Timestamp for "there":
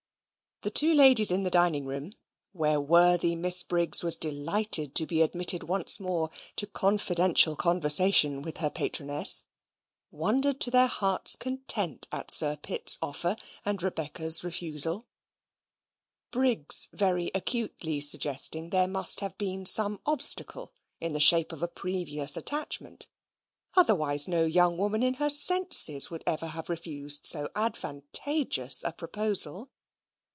18.77-18.87